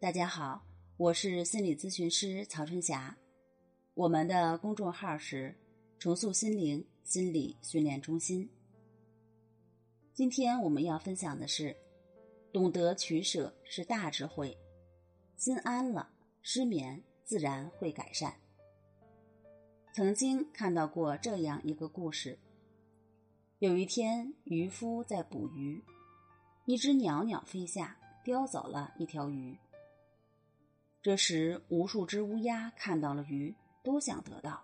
[0.00, 0.62] 大家好，
[0.96, 3.16] 我是心理咨询师曹春霞，
[3.94, 5.52] 我们的公众号是
[5.98, 8.48] “重塑心灵心理训练中心”。
[10.14, 11.76] 今天我们要分享的是，
[12.52, 14.56] 懂得取舍是大智慧，
[15.36, 16.08] 心安了，
[16.42, 18.32] 失眠自然会改善。
[19.92, 22.38] 曾经看到过这样一个故事：
[23.58, 25.82] 有一天，渔夫在捕鱼，
[26.66, 29.58] 一只鸟鸟飞下，叼走了一条鱼。
[31.00, 34.62] 这时，无数只乌鸦看到了鱼，都想得到，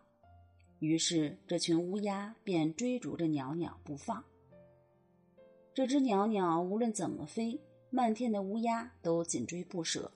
[0.80, 4.22] 于是这群乌鸦便追逐着鸟鸟不放。
[5.72, 7.60] 这只鸟鸟无论怎么飞，
[7.90, 10.10] 漫天的乌鸦都紧追不舍。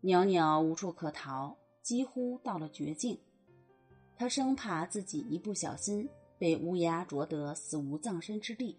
[0.00, 3.18] 鸟鸟无处可逃，几乎到了绝境，
[4.16, 8.78] 它生怕自己一不小心被乌鸦啄得死无葬身之地，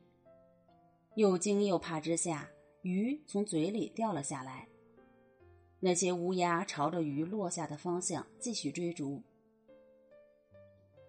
[1.15, 2.49] 又惊又怕之下，
[2.81, 4.68] 鱼从嘴里掉了下来。
[5.81, 9.21] 那些乌鸦朝着鱼落下的方向继续追逐，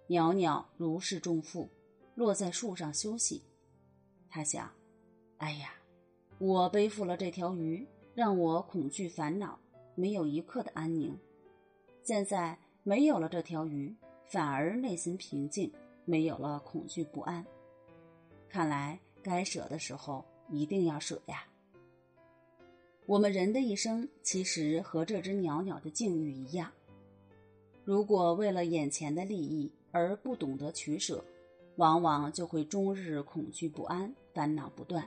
[0.06, 1.68] 鸟鸟如释重负，
[2.14, 3.42] 落在树上休息。
[4.28, 4.70] 他想
[5.38, 5.74] ：“哎呀，
[6.38, 9.58] 我背负了这条鱼，让我恐惧烦恼，
[9.96, 11.18] 没有一刻的安宁。
[12.04, 13.92] 现在没有了这条鱼，
[14.28, 15.72] 反而内心平静，
[16.04, 17.44] 没有了恐惧不安。
[18.48, 21.44] 看来该舍的时候一定要舍呀。”
[23.11, 26.70] 我们人的一生其实和这只鸟鸟的境遇一样，
[27.83, 31.20] 如果为了眼前的利益而不懂得取舍，
[31.75, 35.05] 往往就会终日恐惧不安、烦恼不断。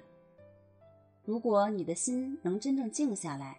[1.23, 3.57] 如果你的心能真正静下来，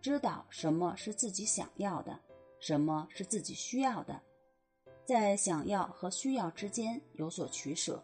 [0.00, 2.18] 知道什么是自己想要的，
[2.58, 4.20] 什么是自己需要的，
[5.04, 8.02] 在想要和需要之间有所取舍，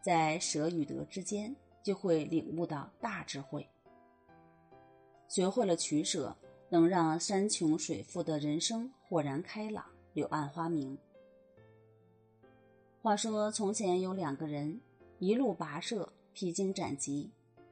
[0.00, 3.64] 在舍与得之间，就会领悟到大智慧。
[5.32, 6.36] 学会了取舍，
[6.68, 10.94] 能让山穷水复的人生豁然开朗，柳暗花明。
[13.00, 14.78] 话说，从前有两个人，
[15.20, 17.30] 一路跋涉，披荆斩棘，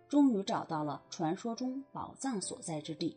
[0.09, 3.15] 终于找到了传说中宝藏所在之地。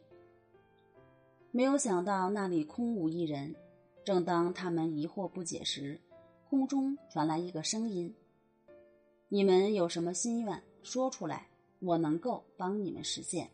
[1.52, 3.56] 没有想到那里空无一人。
[4.04, 5.98] 正当他们疑惑不解时，
[6.50, 8.14] 空中传来一个声音
[9.30, 11.48] ：“你们有什么心愿，说出来，
[11.80, 13.50] 我能够帮你们实现。”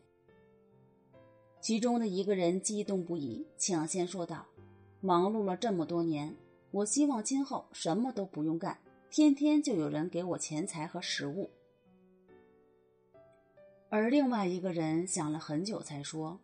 [1.61, 4.45] 其中的一个人激动不已，抢先说道
[5.01, 6.33] ：“忙碌了这么多年，
[6.71, 8.79] 我希望今后什么都不用干，
[9.11, 11.49] 天天就有人给我钱财和食物。”
[13.91, 16.39] 而另外一个人想了很久，才说：“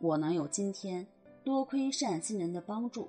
[0.00, 1.06] 我能有今天，
[1.44, 3.08] 多亏善心人的帮助。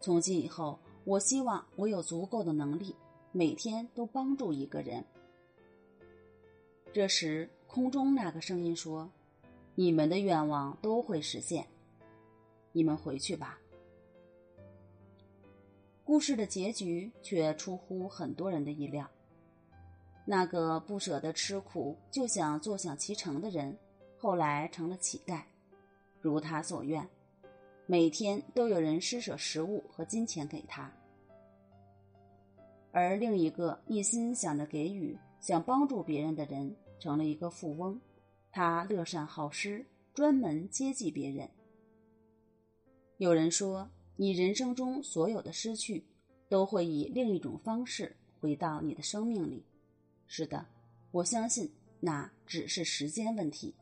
[0.00, 2.96] 从今以后，我希望我有足够的能力，
[3.30, 5.04] 每天都帮助一个人。”
[6.92, 9.08] 这时，空中那个声音说。
[9.76, 11.66] 你们的愿望都会实现，
[12.70, 13.58] 你们回去吧。
[16.04, 19.08] 故事的结局却出乎很多人的意料。
[20.24, 23.76] 那个不舍得吃苦就想坐享其成的人，
[24.16, 25.42] 后来成了乞丐，
[26.20, 27.06] 如他所愿，
[27.86, 30.90] 每天都有人施舍食物和金钱给他。
[32.92, 38.00] 而另一个一心想着给予、想帮助别人的人，成了一个富翁。
[38.54, 39.84] 他乐善好施，
[40.14, 41.50] 专门接济别人。
[43.16, 46.04] 有人说，你人生中所有的失去，
[46.48, 49.66] 都会以另一种方式回到你的生命里。
[50.28, 50.64] 是的，
[51.10, 53.74] 我相信那只是时间问题。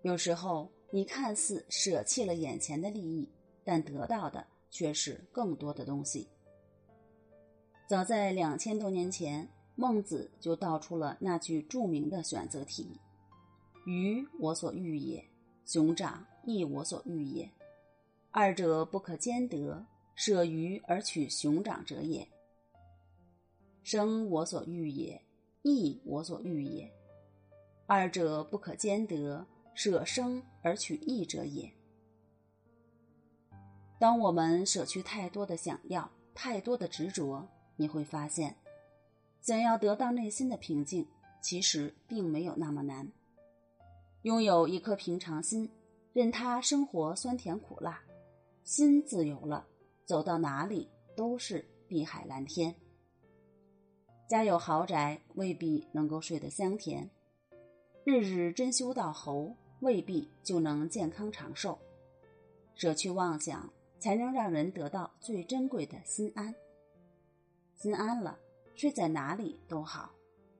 [0.00, 3.28] 有时候，你看似舍弃了眼前的利益，
[3.62, 6.26] 但得到的却是更多的东西。
[7.86, 12.98] 早在两千多年前，孟子就道出了那句著名的选择题。
[13.88, 15.24] 鱼我所欲也，
[15.64, 17.50] 熊掌亦我所欲也，
[18.30, 19.82] 二者不可兼得，
[20.14, 22.28] 舍鱼而取熊掌者也。
[23.82, 25.22] 生我所欲也，
[25.62, 26.92] 义我所欲也，
[27.86, 31.72] 二者不可兼得，舍生而取义者也。
[33.98, 38.54] 当我们舍去太多的想要，太多的执着，你会发现，
[39.40, 41.08] 想要得到内心的平静，
[41.40, 43.10] 其实并没有那么难。
[44.22, 45.70] 拥有一颗平常心，
[46.12, 48.02] 任他生活酸甜苦辣，
[48.64, 49.66] 心自由了，
[50.04, 52.74] 走到哪里都是碧海蓝天。
[54.28, 57.08] 家有豪宅未必能够睡得香甜，
[58.04, 61.78] 日日珍馐到喉未必就能健康长寿。
[62.74, 66.54] 舍去妄想，才能让人得到最珍贵的心安。
[67.76, 68.36] 心安了，
[68.74, 70.10] 睡在哪里都好；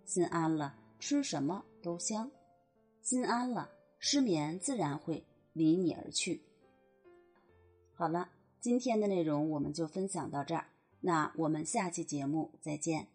[0.04, 2.30] 心安了，吃什么都香。
[3.08, 5.24] 心安了，失眠自然会
[5.54, 6.42] 离你而去。
[7.94, 8.28] 好了，
[8.60, 10.66] 今天的内容我们就分享到这儿，
[11.00, 13.06] 那我们下期节目再见。